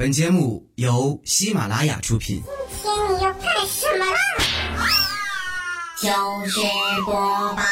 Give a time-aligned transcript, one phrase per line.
[0.00, 2.42] 本节目由喜马拉雅出品。
[2.82, 4.16] 今天你要干什么啦？
[6.00, 6.08] 就
[6.48, 6.58] 是
[7.04, 7.14] 播
[7.54, 7.62] 报。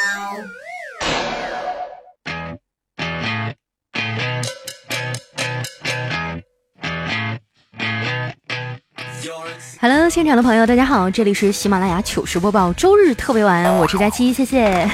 [9.80, 14.86] Hello，现场的朋友，大家好，这里是喜马拉雅糗事播报周日特别晚，我是佳期，谢谢。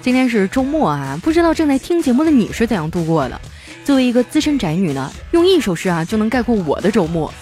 [0.00, 3.40] 今天是周末啊，不知道正在听节目的你是怎样度过的？
[3.84, 7.32] 作为一个资深宅女呢，用一首诗啊就能概括我的周末：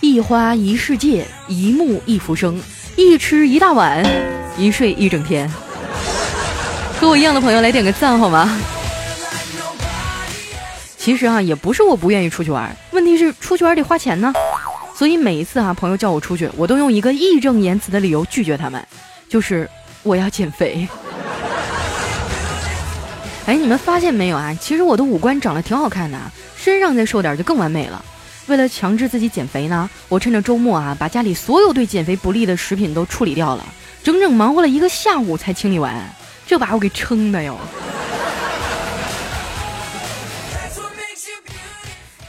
[0.00, 2.60] 一花一世界，一木一浮生，
[2.96, 4.04] 一吃一大碗，
[4.58, 5.48] 一睡一整天。
[7.00, 8.60] 和我一样的朋友来点个赞好吗？
[10.96, 14.32] 其实啊，也不是我不愿意出去玩，问题是出去玩得花钱呢。
[14.96, 18.84] 所以每一次啊、朋友叫我出去，我都用一个义正言辞的理由拒绝他们，
[19.28, 19.70] 就是
[20.02, 20.88] 我要减肥。
[23.48, 24.54] 哎，你们发现没有啊？
[24.60, 26.18] 其实我的五官长得挺好看的，
[26.54, 28.04] 身上再瘦点就更完美了。
[28.46, 33.64] 为了强制自己减肥呢，我趁着周末啊，把家里所有对减肥不利的食品都处理掉了，
[34.02, 35.94] 整整忙活了一个下午才清理完，
[36.46, 37.56] 这把我给撑的哟。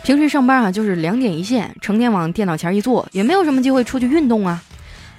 [0.04, 4.64] 平时上班啊，就是两点一线，成天往电脑前一坐，也没有什么机会出去运动啊。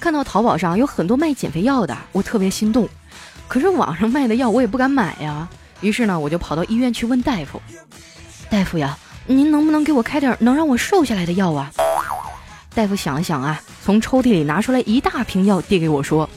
[0.00, 2.88] 看到淘宝上有很多卖减肥药的，我特别心动。
[3.46, 5.46] 可是网上卖的药我也不敢买呀，
[5.80, 7.60] 于是呢，我就跑到医院去问大夫
[8.50, 11.70] ：“大夫呀，您能不能给我开点能让我瘦下来的药啊？”
[12.74, 16.28] 大夫想了想啊，从抽屉里拿出来一大瓶药，递给我说：“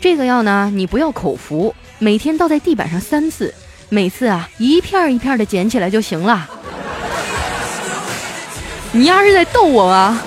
[0.00, 3.52] 这个药呢，你不要口服，每天倒在地板上三次，
[3.88, 6.48] 每次啊一片一片的捡起来就行了。”
[8.92, 10.20] 你丫是在逗我吗？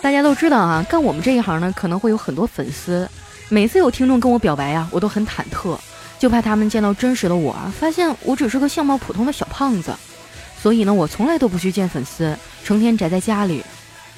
[0.00, 3.08] 大家都知道啊，干我们这一行呢，可能会有很多粉丝。
[3.48, 5.76] 每次有听众跟我表白呀、我都很忐忑，
[6.18, 9.94] 就怕他们见到真实的我啊，发现我只是个相貌普通的小胖子。
[10.60, 13.62] 所以呢，我从来都不去见粉丝，成天宅在家里。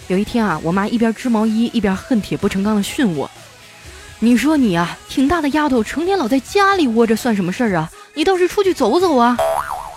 [0.08, 3.30] 有一天啊，我妈一边织毛衣，一边恨铁不成钢的训我
[4.18, 7.90] ：“你说你啊，挺大的丫头，成天老在家里窝着，算什么事儿啊？
[8.14, 9.36] 你倒是出去走走啊！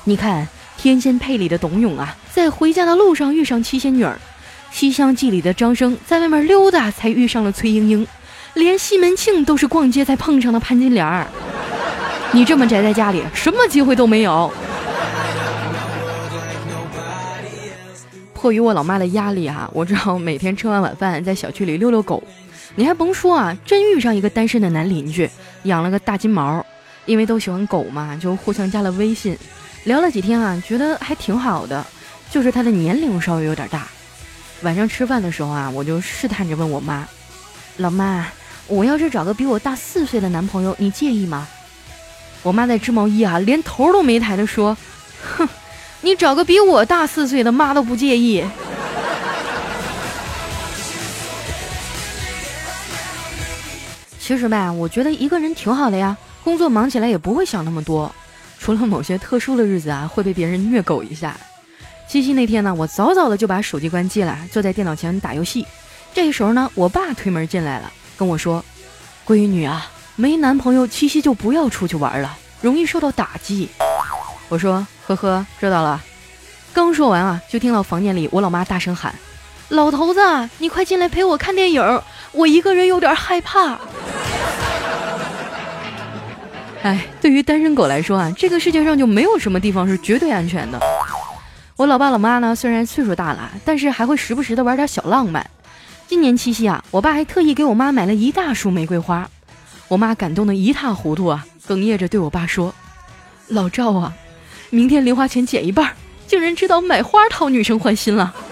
[0.03, 0.45] 你看
[0.77, 4.11] 《天仙配》里的董永啊，在回家的路上遇上七仙女儿；
[4.73, 8.03] 《西厢记》里的张生在外面溜达才遇上了崔莺莺；
[8.55, 11.27] 连西门庆都是逛街才碰上的潘金莲儿。
[12.31, 14.51] 你这么宅在家里，什么机会都没有。
[18.33, 22.21] 迫于我老妈的压力啊，我只好每天吃完晚饭在小区里遛遛狗。
[22.75, 25.29] 你还甭说啊，真遇上一个单身的男邻居，
[25.63, 26.65] 养了个大金毛。
[27.05, 29.37] 因为都喜欢狗嘛，就互相加了微信，
[29.83, 31.85] 聊了几天啊，觉得还挺好的，
[32.31, 33.87] 就是他的年龄稍微有点大。
[34.63, 37.05] 晚上吃饭的时候啊，我就试探着问我妈
[37.77, 38.25] ：“老妈，
[38.67, 41.47] 我要是找个比我大四岁的男朋友，你介意吗？”
[42.43, 44.75] 我妈在织毛衣啊，连头都没抬的说
[45.37, 45.47] ：“哼，
[46.01, 48.43] 你找个比我大四岁的，妈都不介意。
[54.19, 56.15] ”其实吧，我觉得一个人挺好的呀。
[56.43, 58.13] 工作忙起来也不会想那么多，
[58.59, 61.35] 除了某些特殊的日子啊，会被别人虐狗一下。
[62.07, 65.65] 七夕那天呢，我早早的就把手机关机了，坐在电脑前打游戏。
[66.13, 68.63] 这个时候呢，我爸推门进来了，跟我说
[69.25, 73.67] ：“闺女啊，没男朋友，七夕就不要出去玩了，容易受到打击。”
[74.47, 76.03] 我说：“呵呵，知道了。”
[76.71, 79.15] 刚说完啊，就听到房间里我老妈大声喊
[79.69, 80.19] ：“老头子，
[80.59, 83.79] 你快进来陪我看电影，我一个人有点害怕。”
[86.83, 90.79] 哎，对于单身狗来说啊，这个世界上就没有什么地方是绝对安全的。
[91.75, 95.49] 我老爸老妈呢，虽然岁数大了，但是还会时不时的玩点小浪漫。
[96.07, 99.27] 今年七夕啊，我爸还特意给我妈买了一大束玫瑰花，
[99.87, 102.75] 我妈感动的一塌糊涂啊，哽咽着对我爸说
[103.49, 104.13] ：“老赵啊，
[104.69, 105.93] 明天零花钱减一半，
[106.27, 108.31] 竟然知道买花讨女生欢心了。”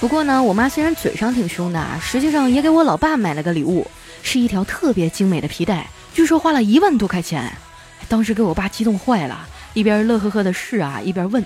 [0.00, 3.86] 不过呢，我妈虽然嘴上挺凶的啊，实际上也给我老爸买了个礼物。
[4.22, 7.56] 是一条特别精美的皮带，据说花了一万多块钱，
[8.08, 11.44] 当时给我爸激动坏了，一边乐呵呵的试啊，一边问：“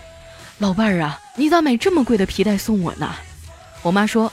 [0.58, 3.12] 老伴儿啊，你咋买这么贵的皮带送我呢？”
[3.82, 4.32] 我妈说：“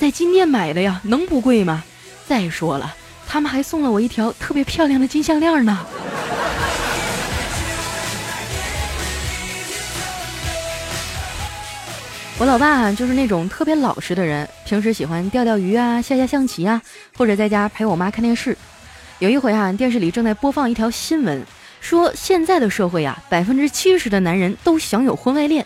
[0.00, 1.84] 在金店买的呀，能不贵吗？
[2.26, 2.92] 再说了，
[3.24, 5.78] 他们还送了我一条特别漂亮的金项链呢。”
[12.38, 16.82] 我老爸，就是那种特别老实的人，平时喜欢钓钓鱼啊、下下象棋啊，
[17.16, 18.58] 或者在家陪我妈看电视。
[19.20, 21.46] 有一回啊，电视里正在播放一条新闻，
[21.80, 25.64] 说现在的社会啊，百分之七十的男人都享有婚外恋。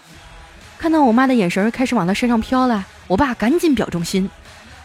[0.79, 4.29] 看到我妈的眼神开始往他身上飘了，我爸赶紧表忠心：“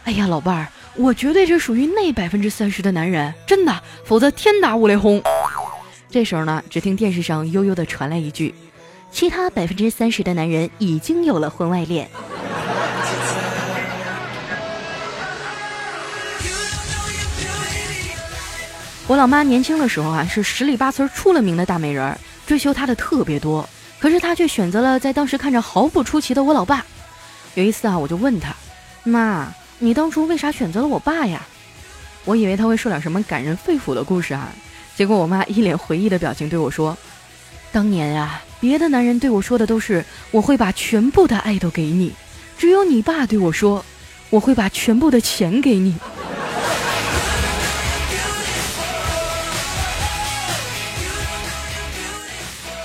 [0.03, 5.21] 哎呀，老伴儿，我绝对是属于那百分之三十的男人，真的，否则天打五雷轰。
[6.09, 8.53] 这时候呢，只听电视上悠悠的传来一句
[9.11, 12.09] ：“其他百分之三十的男人已经有了婚外恋。”
[19.07, 22.17] 我老妈年轻的时候啊，是十里八村出了名的大美人儿，
[22.47, 23.67] 追求她的特别多。
[23.99, 26.83] 可是她却选择了在当时看着毫不出奇的我老爸。
[27.53, 28.55] 有一次啊，我就问她
[29.05, 31.45] ：“妈，你当初为啥选择了我爸呀？”
[32.25, 34.51] 我以为她会说点什么感人肺腑的故事啊。
[34.95, 36.97] 结果我妈一脸回忆的表情对我说
[37.71, 42.11] ：“当年啊，别的男人对我说的都是我会把全部的爱都给你，
[42.57, 43.85] 只有你爸对我说，
[44.31, 45.93] 我会把全部的钱给你。”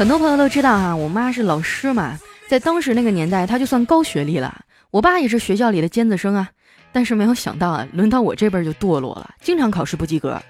[0.00, 2.18] 很多朋友都知道哈，我妈是老师嘛，
[2.48, 4.64] 在当时那个年代，她就算高学历了。
[4.90, 6.48] 我爸也是学校里的尖子生啊，
[6.90, 10.40] 但是没有想到啊，轮到我这边就堕落了，经常考试不及格。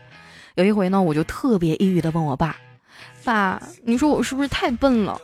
[0.54, 2.54] 有一回呢，我就特别抑郁的问我爸
[3.24, 5.20] ：“爸，你说我是不是太笨了？”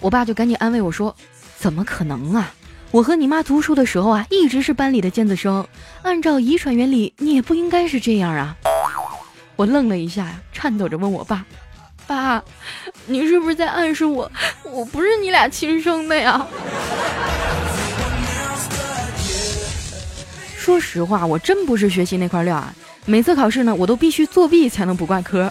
[0.00, 1.14] 我爸就赶紧安慰我说
[1.56, 2.52] ：“怎么可能啊？
[2.90, 5.64] 我和你妈读书的时候啊，一直是班里的尖子生。
[6.02, 8.56] 按照遗传原理，你也不应该是这样啊。”
[9.54, 11.46] 我愣了一下呀，颤抖着问我爸
[12.12, 12.44] ：“爸，
[13.06, 14.30] 你是不是在暗示我，
[14.64, 16.46] 我不是你俩亲生的呀？”
[20.54, 22.74] 说实话，我真不是学习那块料啊。
[23.06, 25.50] 每次考试呢，我都必须作弊才能不挂科。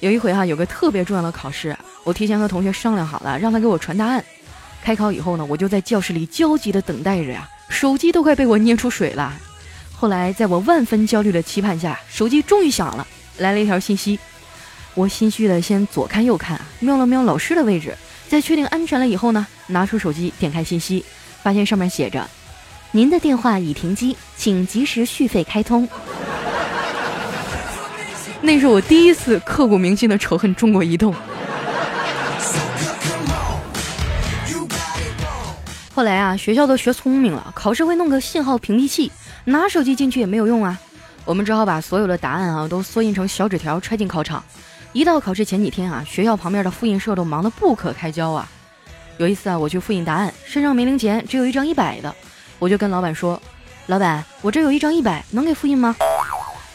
[0.00, 1.74] 有一回哈，有个特别重要的考试，
[2.04, 4.22] 我提前和同学商量好了，让他给我传答案。
[4.84, 9.32] 开考以后呢，我就在教室里焦急地等待着呀，手机都快被我捏出水了。
[9.96, 13.06] 后来在我万分焦虑的期盼下，手机终于响了，
[13.38, 14.18] 来了一条信息。
[14.98, 17.96] 我心虚的先左看右看，瞄了瞄老师的位置，
[18.26, 21.04] 在确定安全了以后呢，拿出手机点开信息，
[21.40, 22.28] 发现上面写着
[22.90, 25.88] ：“您的电话已停机，请及时续费开通。”
[28.42, 31.14] 那是我第一次刻骨铭心的仇恨中国移动。
[35.94, 39.12] 后来啊，学校都学聪明了，考试会弄个信号屏蔽器，
[39.44, 40.76] 拿手机进去也没有用啊。
[41.24, 44.42] 我们只好把所有的答案啊都缩印成小纸条揣进考场。
[44.92, 48.48] 一到考试前几天啊，学校旁边的复印社都忙得不可开交啊。
[49.18, 52.14] 有一次啊，我去复印答案，身上没零钱，只有一张一百的，
[52.58, 53.40] 我就跟老板说
[53.86, 55.94] ：“老板，我这有一张一百，能给复印吗？”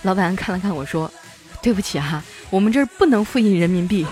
[0.03, 1.11] 老板看了看我说。
[1.61, 4.05] 对不起哈，我们这儿不能复印人民币。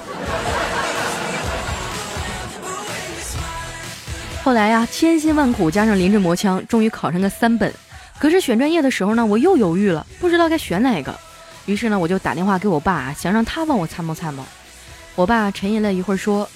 [4.42, 7.74] 后来呀，千辛万苦加上临阵磨枪，终于考上个三本。
[8.18, 11.14] 可是选专业的时候呢，我又犹豫了，不知道该选哪个。
[11.66, 14.46] 于是呢，我就打电话给我爸，想让他帮我参谋参谋。
[15.16, 16.50] 我爸沉吟了一会儿，说：“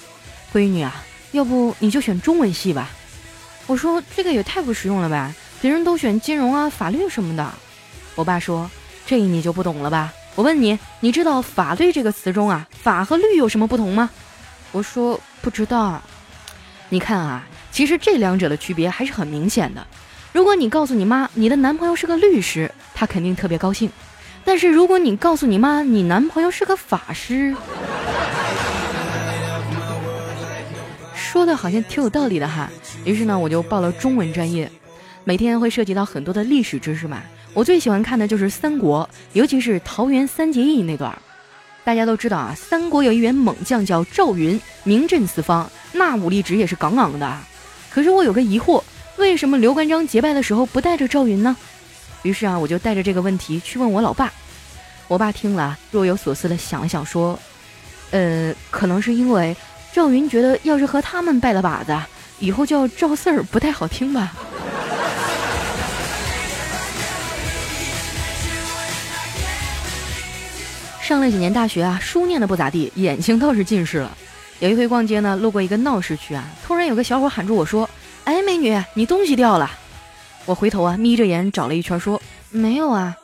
[0.52, 2.90] 闺女啊，要不你就选中文系吧。”
[3.66, 7.52] 我说：“这个也太不实用了吧，别人都选金融啊、法律什么的。”
[8.14, 8.70] 我爸说
[9.06, 14.10] ：“这你就不懂了吧？”我问你，你知道“法律”这个词中啊，“法”和“律”有什么不同吗？
[14.72, 16.02] 我说不知道。
[16.88, 19.86] 你看啊，其实这两者的区别还是很明显的。
[20.32, 23.88] 如果你告诉你妈你的男朋友是个律师，她肯定特别高兴；
[24.46, 27.54] 但是如果你告诉你妈你男朋友是个法师，
[31.16, 32.70] 说的好像挺有道理的哈。
[33.04, 34.70] 于是呢，我就报了中文专业，
[35.24, 37.20] 每天会涉及到很多的历史知识嘛。
[37.52, 41.12] 我最喜欢看的就是三国，尤其是桃园三结义那段。
[41.82, 47.36] 大家都知道啊，三国有一员猛将叫赵云，名震四方，那武力值也是杠杠的。
[47.90, 48.82] 可是我有个疑惑，
[49.16, 51.56] 为什么刘关张结拜的时候不带着赵云呢？
[52.26, 54.32] 于是啊，我就带着这个问题去问我老爸。
[55.06, 57.38] 我爸听了，若有所思的想了想，说
[58.10, 59.56] ：“呃，可能是因为
[59.92, 61.96] 赵云觉得，要是和他们拜了把子，
[62.40, 64.32] 以后叫赵四儿不太好听吧。”
[71.00, 74.18] 上了几年大学啊，书念的不咋地，眼睛倒是近视了。
[74.58, 77.88] 有一回逛街呢，路过一个闹市区啊，突然有个小伙喊住我说
[78.24, 79.70] ：“哎，美女，你东西掉了。”
[80.46, 83.16] 我回头啊，眯着眼找了一圈，说：“没有啊。”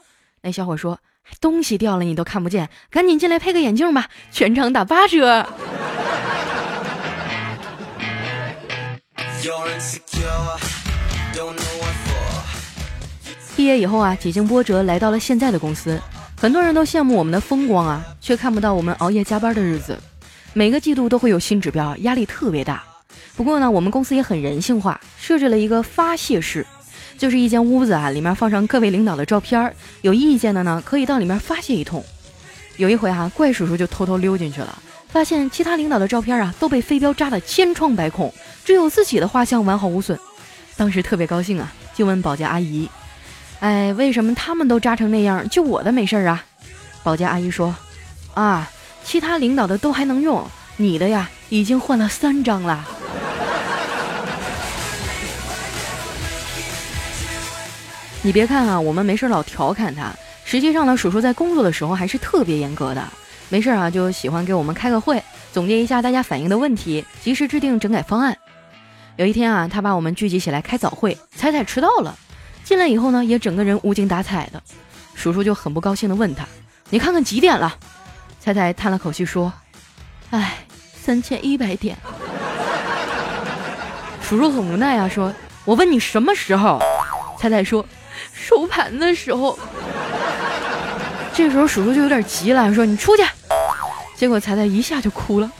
[0.43, 0.99] 那小伙说
[1.41, 5.47] ：“东西掉了你都看不见，赶紧进来配个眼镜吧，全场打八折。”
[13.55, 16.00] 毕业以后啊，几经波折来到了现在的公司。
[16.37, 19.97] 很多人都羡慕我们的风光啊，却看不到我们熬夜加班的日子。
[20.55, 22.83] 每个季度都会有新指标，压力特别大。
[23.37, 26.67] 不过呢，我们公司也很人性化，设置了一个发泄室，
[27.19, 32.04] 就是一间屋子啊，里面放上各位领导的照片，有意见的呢可以到里面发泄一通。
[32.76, 34.78] 有一回哈，怪叔叔就偷偷溜进去了，
[35.09, 38.33] 发现其他领导的照片啊都被飞镖扎得千疮百孔，
[38.64, 40.19] 只有自己的画像完好无损。
[40.76, 42.88] 当时特别高兴啊，就问保洁阿姨。
[43.61, 46.45] 哎，为什么他们都扎成那样，就我的没事啊？
[47.04, 47.75] 保洁阿姨说
[48.35, 48.69] ：“啊，
[49.04, 50.45] 其他领导的都还能用，
[50.76, 52.88] 你的呀，已经换了三张了。”
[58.25, 60.12] 你别看啊，我们没事老调侃他，
[60.45, 63.05] 实际上呢，叔叔在工作的时候还是特别严格的。
[63.49, 65.21] 没事啊，就喜欢给我们开个会，
[65.52, 68.38] 总结一下大家反映的问题，及时制定整改方案。
[69.17, 72.17] 有一天啊，他把我们聚集起来开早会，彩彩迟到了，
[72.62, 74.62] 进来以后呢，也整个人无精打采的。
[75.14, 76.47] 叔叔就很不高兴的问他
[76.91, 77.76] ：“你看看几点了？”
[78.38, 79.52] 彩彩叹了口气说
[80.31, 80.59] ：“哎，
[80.95, 81.99] 三千一百点。
[84.23, 85.35] ”叔叔很无奈啊，说
[85.67, 86.81] ：“我问你什么时候？”
[87.37, 87.85] 彩彩说
[88.42, 89.56] ：“收盘的时候。”
[91.32, 93.25] 这时候叔叔就有点急了，说：“你出去。”
[94.16, 95.50] 结果彩彩一下就哭了，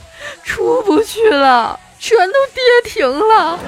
[0.43, 3.59] 出不去了，全都跌停了。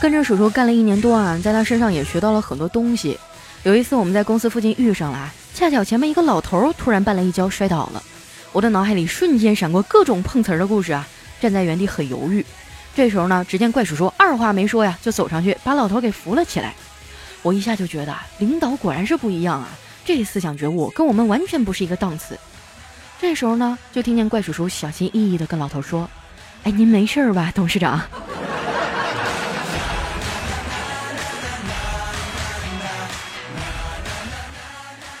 [0.00, 3.18] 跟着叔叔干了一年多啊，在他身上也学到了很多东西。
[3.64, 8.02] 有一次我们在公司附近遇上了，恰巧前面一个老头突然绊了一跤摔倒了，
[8.52, 11.06] 我的脑海里瞬间闪过各种碰瓷儿的故事啊，
[11.40, 12.44] 站在原地很犹豫。
[12.94, 16.74] 这时候呢，只见怪叔叔二话没说呀，就走上去把老头给扶了起来。
[17.42, 19.68] 我一下就觉得领导果然是不一样啊！
[20.04, 22.38] 这思想觉悟跟我们完全不是一个档次。
[23.20, 26.08] 这时候呢，就听见怪叔叔小心翼翼地跟老头说
[26.64, 28.00] ：“哎，您没事吧，董事长？”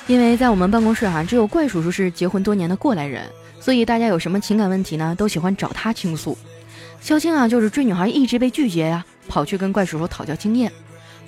[0.06, 6.36] 因为在我们办公室啊，只有怪叔叔是结婚多年的过来人，所以大家有什么情感问题呢，都喜欢找他倾诉。
[7.00, 10.72] 肖青啊，就是追女孩一直被拒绝呀，跑去跟怪叔叔讨教经验。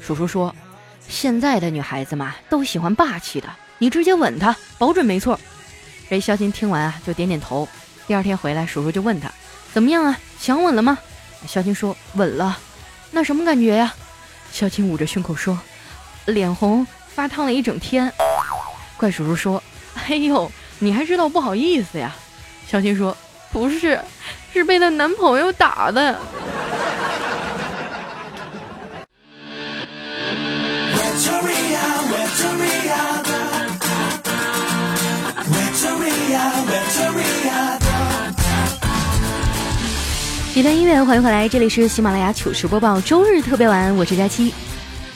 [0.01, 0.55] 叔叔说。
[1.09, 3.49] 现在的女孩子嘛，都喜欢霸气的，
[3.79, 5.39] 你直接吻她，保准没错。
[6.09, 7.69] 这肖青听完啊，就点点头。
[8.07, 9.31] 第二天回来，叔叔就问他
[9.75, 10.97] 怎么样啊，想吻了吗？
[11.47, 12.57] 肖青说吻了。
[13.11, 13.93] 那什么感觉呀？
[14.53, 15.59] 肖青捂着胸口说，
[16.27, 18.11] 脸红，发烫了一整天。
[18.97, 19.63] 怪叔叔说，
[19.95, 22.15] 哎呦，你还知道不好意思呀？
[22.69, 23.17] 肖金说，
[23.53, 24.01] 不是，
[24.53, 26.19] 是被她男朋友打的。
[40.55, 44.55] 一段音乐，欢迎回来，这里是喜马拉雅糗事播报周日特别晚，我是佳期。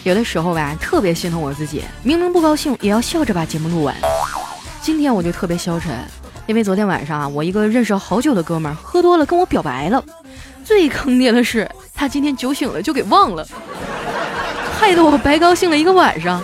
[0.02, 3.94] 有的时候吧，特别心疼我自己，明明不高兴，也要笑着把节目录完。
[4.80, 5.92] 今天我就特别消沉，
[6.46, 10.02] 因为昨天晚上啊，我一个认识好久的哥们儿喝多了跟我表白了。
[10.64, 13.46] 最坑爹的是，他今天酒醒了就给忘了，
[14.78, 16.42] 害得我白高兴了一个晚上。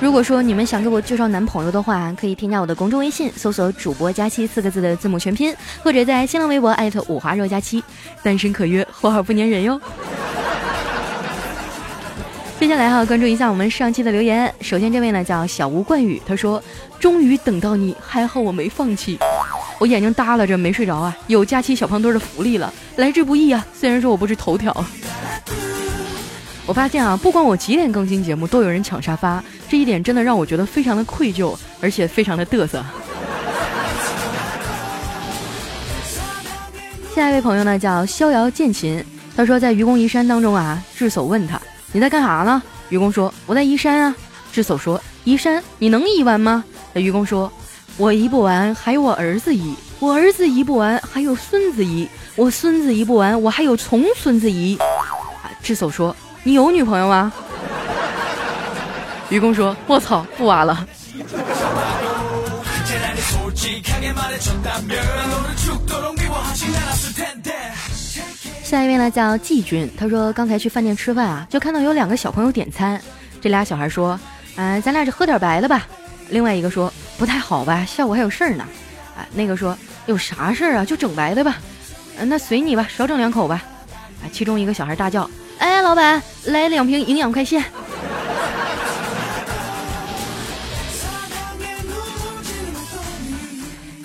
[0.00, 5.52] 如果说你们想给我介绍男朋友的话，可以添加我的公众微信，搜索“主播佳期”四个字的字母全拼，
[5.82, 7.82] 或者在新浪微博艾特五花肉佳期，
[8.22, 9.80] 单身可约，花好不粘人哟。
[12.58, 14.52] 接下来哈，关注一下我们上期的留言。
[14.60, 16.60] 首先这位呢叫小吴冠宇，他说
[16.98, 19.16] ：“终于等到你，还好我没放弃。
[19.78, 23.64] 我眼睛耷拉着没睡着啊，有假期小胖墩的福利了，来之不易啊。
[23.72, 24.74] 虽然说我不是头条。”
[26.66, 32.84] 我发现啊，不管我几点更新节目，都有人抢沙发，这一点真的让我觉得非常的愧疚，而且非常的嘚瑟。
[37.14, 39.02] 下一位朋友呢叫逍遥剑琴，
[39.36, 41.58] 他说在愚公移山当中啊，智叟问他
[41.92, 42.62] 你在干啥呢？
[42.90, 44.14] 愚公说我在移山啊。
[44.52, 46.64] 智叟说移山你能移完吗？
[46.92, 47.52] 那愚公说
[47.96, 54.78] 我移不完，还有我儿子移；我儿子移不完，还有孙子移；我孙子移不完，我还有重孙子移。
[55.62, 56.14] 智叟说。
[56.44, 57.30] 你有女朋友吗？
[59.28, 60.86] 愚公说：“我操，不挖了。”
[68.68, 73.00] 下一位呢叫季军，他说刚才去饭店吃饭啊，就看到有两个小朋友点餐，
[73.40, 74.20] 这俩小孩说
[74.56, 75.86] ：“哎，咱俩就喝点白的吧。”
[76.28, 78.66] 另外一个说：“不太好吧，下午还有事儿呢。”
[79.16, 80.84] 啊，那个说：“有啥事儿啊？
[80.84, 81.56] 就整白的吧。”
[82.20, 83.64] 嗯，那随你吧，少整两口吧。
[84.22, 85.30] 啊，其中一个小孩大叫。
[85.56, 87.64] 哎，老板，来两瓶营养快线。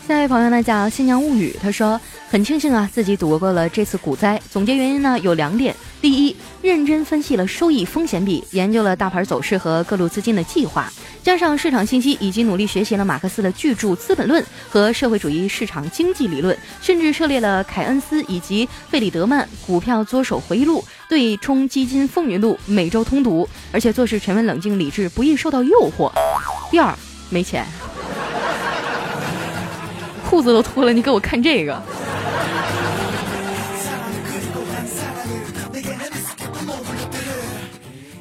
[0.08, 2.00] 下一位朋友呢叫新娘物语，他说
[2.34, 4.42] 很庆幸啊，自己躲过了这次股灾。
[4.50, 10.92] 总结原因呢有两点：第一，认真分析了收益风险比，研究了大盘走势和各路资金的计划。
[11.22, 26.12] 加上市场信息，以及努力学习了马克思的巨著《资本论》和社会主义市场经济理论，甚至涉猎了凯恩斯以及费里德曼《股票作手回忆录》《对冲基金风云录》，每周通读，而且做事沉稳冷静理智，不易受到诱惑。
[26.72, 26.98] 第二，
[27.30, 27.64] 没钱，
[30.34, 31.80] 裤子都脱了你给我看这个。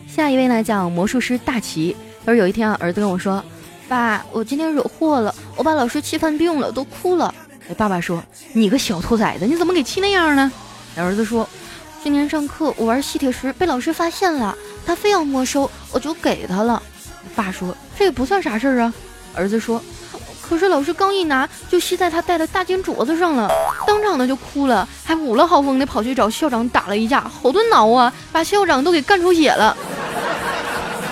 [0.07, 3.42] 下一位呢叫魔术师大齐他说有一天啊儿子跟我说
[3.88, 7.35] 爸我今天惹祸了我把老师气犯病了都哭了。
[7.71, 10.52] 哎爸爸说你个小兔崽子你怎么给气那样呢？
[10.97, 11.49] 儿子说
[12.04, 14.54] 今天上课我玩吸铁石被老师发现了
[14.85, 16.83] 他非要没收我就给他了。
[17.35, 18.92] 爸说这也不算啥事儿啊。
[19.35, 19.83] 儿子说
[20.52, 23.50] 可是老师刚一拿就吸在他戴的大金镯子上了，
[23.87, 29.75] 当场呢就哭了，还捂了好风的跑去找校长打了一架，好顿挠啊，把校长都给干出血了。”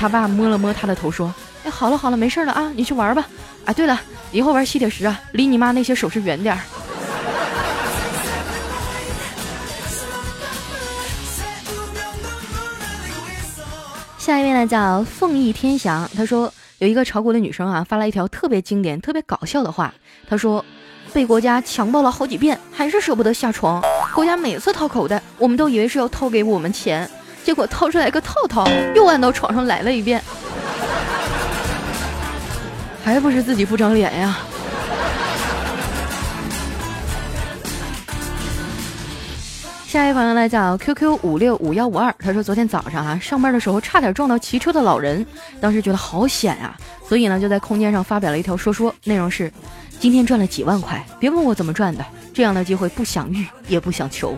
[0.00, 1.30] 他爸摸了摸他的头说
[1.64, 3.26] ：“哎，好了好了，没事了啊，你去玩吧。
[3.66, 4.00] 啊，对了，
[4.32, 6.60] 以后玩吸铁石啊，离你妈那些首饰远点儿。”
[14.16, 19.92] 下一位呢叫凤翼天翔，他说有一个炒股的女生啊，发了一条特别经典、特别搞笑的话。
[20.28, 20.62] 她说，
[21.12, 23.82] 被国家强暴了好几遍，还是舍不得下床。
[24.14, 27.08] 国家每次掏口袋，我们都以为是要掏给我们钱，
[27.42, 30.22] 结果掏出来个套套，又按到床上来了一遍，
[33.02, 34.36] 还不是自己不长脸呀。
[39.96, 45.24] 下一位朋友呢叫 QQ 五六五幺五二，他说昨天早上啊上班的时候差点撞到骑车的老人，
[45.58, 46.76] 当时觉得好险啊，
[47.08, 49.50] 所以呢就在空间上发表了一条说说，内容是：
[49.98, 54.36] 今天赚了几万块，别问我怎么赚的，这样的机会不想遇也不想求。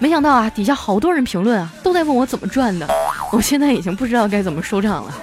[0.00, 2.88] 没想到啊底下好多人评论啊都在问我怎么赚的，
[3.30, 5.14] 我现在已经不知道该怎么收场了。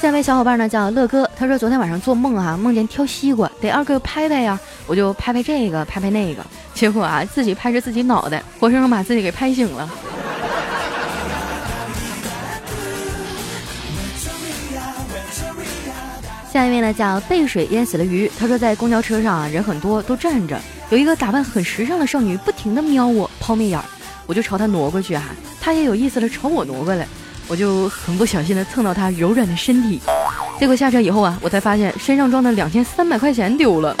[0.00, 6.42] 下一位小伙伴呢叫乐哥，他说昨天晚上做梦啊，梦见挑西瓜，得二哥拍拍呀，我就拍拍这个，拍拍那个，
[6.72, 9.90] 结果啊自己拍着自己脑袋，活生生把自己给拍醒了。
[16.50, 23.84] 下一位呢叫被水淹死了鱼，他说在公交车上啊人很多都站着，有一个打扮很时尚的少女不停的瞄我抛媚眼儿，
[24.26, 25.22] 我就朝她挪过去啊，
[25.60, 27.06] 她也有意思的朝我挪过来。
[27.50, 30.00] 我就很不小心的蹭到他柔软的身体，
[30.60, 33.96] 结果下车以后啊，我才发现身上装的两千三百块钱丢了。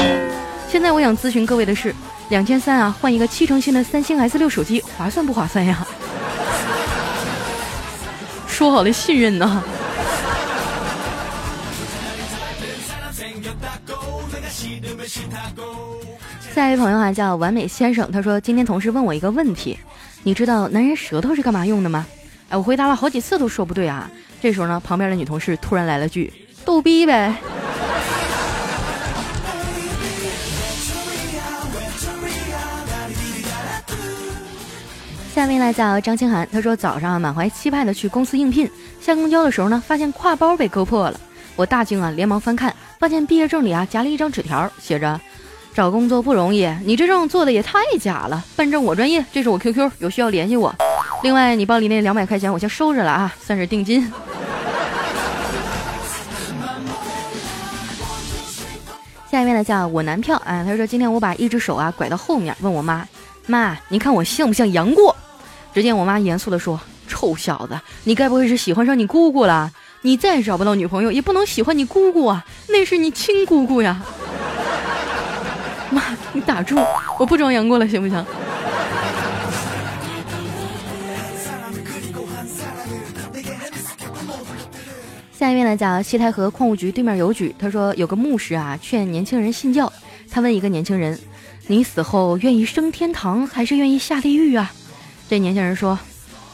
[0.68, 1.92] 现在我想咨询各位的是，
[2.28, 5.84] 两千三啊，换一个七成新的三星 S 六手机划算不划算呀？
[8.46, 9.64] 说好的信任呢？
[16.54, 19.76] 下一位朋友啊叫完美先生，他说今天同事问我一个问题，
[20.22, 22.06] 你知道男人舌头是干嘛用的吗？
[22.50, 24.10] 哎，我回答了好几次都说不对啊。
[24.42, 26.32] 这时候呢，旁边的女同事突然来了句
[26.64, 27.34] ：“逗逼呗。”
[35.32, 38.68] 下面来叫张清涵，他说早上满怀期盼的去公司应聘，
[39.00, 41.18] 下公交的时候呢，发现挎包被割破了，
[41.54, 45.18] 我大惊啊，连忙翻看，发现毕业证里啊夹了一张纸条，写着
[45.72, 48.44] ：“找工作不容易，你这证做的也太假了。
[48.56, 50.74] 办证我专业，这是我 QQ，有需要联系我。”
[51.22, 54.10] 另外，你包里那两百块钱我先收着了啊，算是定金。
[59.30, 63.06] 下一位呢叫我男票啊，他说今天我把一只手啊拐到后面，问我妈
[63.46, 65.14] 妈，你看我像不像杨过？
[65.72, 69.70] 只见我妈严肃的说：“臭小子，你该不会是喜欢上你姑姑了？
[70.02, 74.00] 你再找不到女朋友，也不能喜欢你姑姑啊，那是你亲姑姑呀。”
[75.90, 76.02] 妈，
[76.32, 76.76] 你打住，
[77.18, 78.26] 我不装杨过了，行不行？
[85.40, 89.90] 下一位呢叫西太河矿务局对面邮局，他说有个牧师啊劝年轻人信教，
[90.30, 91.18] 他问一个年轻人
[91.66, 94.70] ：“你死后愿意升天堂还是愿意下地狱啊？”
[95.30, 95.98] 这年轻人说：“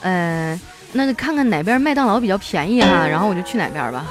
[0.02, 0.56] 呃，
[0.92, 4.06] 那就看看哪边麦当劳比较便宜哈，然后我就去哪边吧。”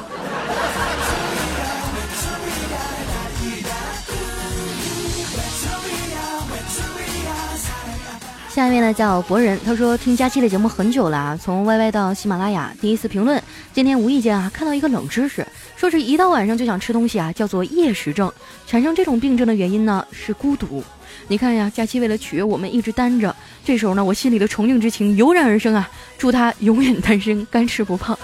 [8.56, 13.44] 下一位呢叫博人，他说听佳期的节目很久了啊，从 YY 到喜马拉雅，第一次评论。
[13.74, 18.32] 今天无意间啊看到一个冷知识，说是一到晚上就想吃东西啊，叫做夜食症。
[18.66, 20.82] 产生这种病症的原因呢是孤独。
[21.28, 28.18] 你看呀，佳期为了取悦我们一直单着，这时候呢我心里的崇敬之情油然而生啊，祝他永远单身，干吃不胖。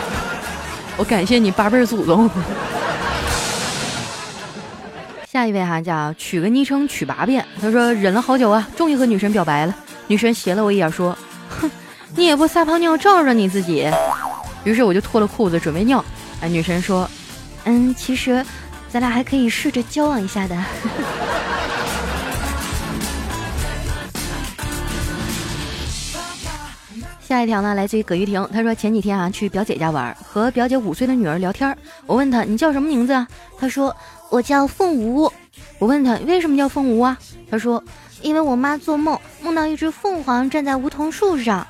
[0.96, 2.30] 我感谢你八辈儿祖宗。
[5.34, 9.74] 下一位哈叫取个昵称取八遍，他说忍了好久啊，终于和女神表白了。
[10.06, 11.10] 女神斜了我一眼说
[11.50, 11.68] ：“哼，
[12.14, 13.90] 你也不撒泡尿照照你自己。”
[14.62, 16.04] 于是我就脱了裤子准备尿。
[16.40, 17.10] 哎，女神说
[17.66, 18.46] ：“嗯，其实
[18.88, 20.54] 咱俩还可以试着交往一下的。
[27.26, 31.76] ”下一条呢，来自于葛玉婷，她说前几天啊去表姐家玩，和表姐五岁的女儿聊天。
[32.06, 33.26] 我问她你叫什么名字啊？
[33.58, 33.92] 她说。
[34.34, 35.32] 我叫凤梧，
[35.78, 37.16] 我问他为什么叫凤梧啊？
[37.48, 37.80] 他说，
[38.20, 41.64] 因为我妈做梦梦到一只凤凰站在梧桐树上。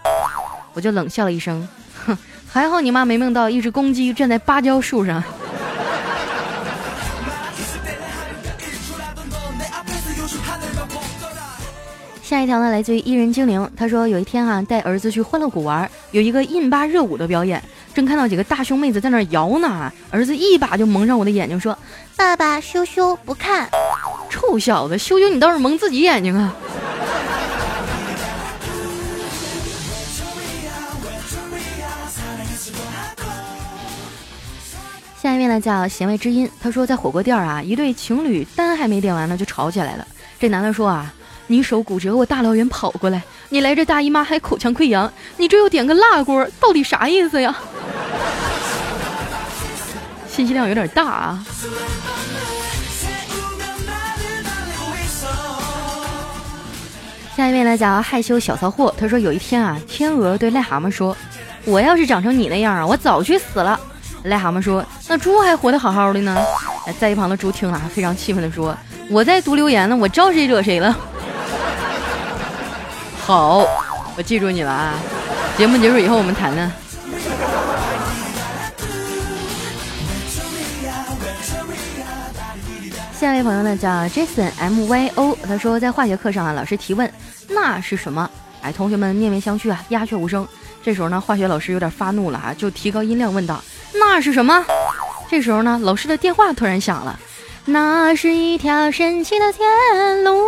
[0.72, 1.68] 我就冷笑了一声，
[2.06, 2.16] 哼，
[2.48, 5.22] 还好你妈没梦到一只公鸡站在芭蕉树上。
[12.22, 13.70] 下一条呢，来自于伊人精灵。
[13.76, 17.62] 他说有一天啊，带儿子去欢乐谷玩，有一个印巴热舞的表演，
[17.94, 21.78] 正看到几个大胸妹子在那摇呢，儿子一把就蒙上我的眼睛，说
[22.16, 23.68] ：“爸爸，羞羞，不看。”
[24.28, 26.52] 臭小子，羞羞你倒是蒙自己眼睛啊！
[35.22, 40.04] 下一位呢叫弦外之音，他说在火锅店啊，一对情侣单还没点完呢，就吵起来了。
[40.40, 41.14] 这男的说啊。
[41.46, 47.54] 你手骨折，我大老远跑过来，你来这大姨妈还口腔溃疡，你这又点个辣锅，到底啥意思呀？
[50.28, 51.44] 信息量有点大啊！
[57.36, 61.16] 下一位来讲害羞小骚货，他说有一天啊，天鹅对癞蛤蟆说
[61.66, 63.78] ：“我要是长成你那样啊，我早去死了。”
[64.26, 66.36] 癞蛤蟆说：“那猪还活得好好的呢。”
[67.00, 68.76] 在一旁的猪听了非常气愤的说
[69.10, 70.96] ：“我在读留言呢，我招谁惹谁了？”
[73.24, 73.64] 好，
[74.16, 74.94] 我记住你了啊！
[75.56, 76.70] 节目结束以后我们谈谈。
[83.24, 87.10] 下一位朋友呢叫 Jason M Y O，他说在化学课上啊，老师提问
[87.48, 88.28] 那是什么？
[88.60, 90.46] 哎，同学们面面相觑啊，鸦雀无声。
[90.82, 93.64] 这时候呢，化学老师有点发怒了啊，就提高音量问道
[93.98, 94.62] ：“那是什么？”
[95.26, 97.18] 这时候呢，老师的电话突然响了，
[97.64, 100.38] 那是一条神奇的天路。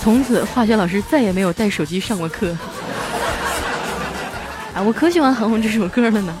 [0.00, 2.56] 从此，化学老师再也没有带手机上过课。
[4.72, 6.34] 啊，我可喜欢《韩红》这首歌了呢。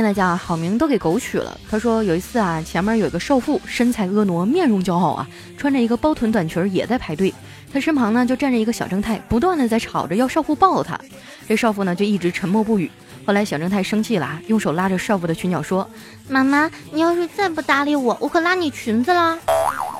[0.00, 1.58] 面呢，叫好名都给狗取了。
[1.70, 7.32] 他说有一次啊，前面有一个少妇，身材婀娜，面容姣好啊，穿着一个包臀短裙也在排队。
[7.72, 10.98] 他身旁呢就站着一个小正太，不断的在吵着要少妇抱他。
[11.46, 12.90] 这少妇呢就一直沉默不语。
[13.26, 15.88] 后来小正太生气了，用手拉着少妇的裙角说
[16.28, 19.38] ：“妈妈，你要是再不搭理我，我可拉你裙子了。”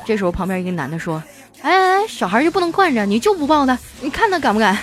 [0.06, 1.22] 这时候旁边一个男的说
[1.60, 3.78] ：“哎哎，小孩就不能惯着，你就不抱他？
[4.00, 4.76] 你看他敢不敢？”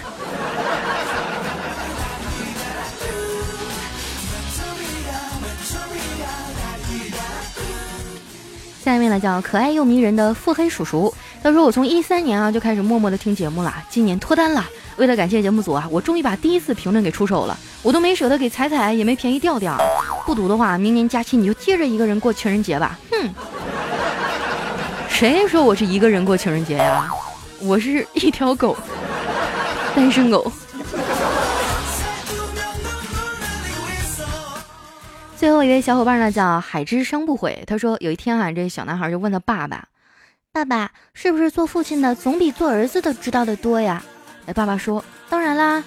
[8.88, 14.64] 下面呢叫可爱又迷人的腹黑叔叔，他说：“我从一三年啊就开始默默的听节目了，今年脱单了。”
[14.96, 19.78] 为了感谢节目组啊，我终于把第一次评论给出手了，我都没舍得给彩彩，也没便宜调调。
[20.26, 22.98] 不读的话，明年假期你就接着一个人过情人节吧。
[23.12, 23.30] 哼，
[25.10, 27.10] 谁说我是一个人过情人节呀？
[27.60, 28.74] 我是一条狗，
[29.94, 30.50] 单身狗。
[35.38, 37.64] 最后一位小伙伴呢，叫海之生不悔。
[37.68, 39.86] 他说有一天啊，这小男孩就问他爸爸
[40.52, 44.04] ：“爸爸，是不是做父亲的总比做儿子的知道的多呀？”
[44.48, 45.84] 哎，爸爸说：“当然啦，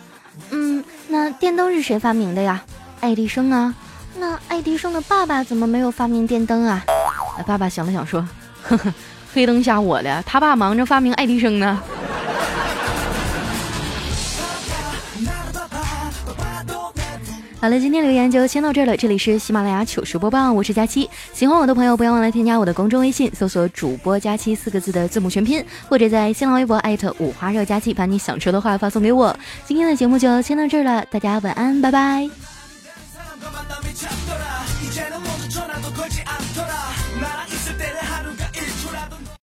[0.53, 2.63] 嗯，那电灯是谁发明的呀？
[3.01, 3.75] 爱迪生啊。
[4.17, 6.85] 那爱迪生的爸爸怎么没有发明电灯啊？”
[7.37, 8.25] 哎，爸爸想了想说
[8.63, 8.95] ：“呵呵，
[9.35, 11.83] 黑灯瞎火的，他爸忙着发明爱迪生呢。”
[17.61, 18.97] 好了，今天留言就先到这儿了。
[18.97, 21.07] 这里是喜马拉雅糗事播报，我是佳期。
[21.35, 29.37] 喜欢我的朋友，不要忘了添加我的公众微信，搜索“主播佳期”四个字的字母全拼，或者在新浪微博艾特五花肉佳期，把你想说的话发送给我。
[29.67, 32.31] 今天的节目就先到这儿了，大家晚安，拜拜。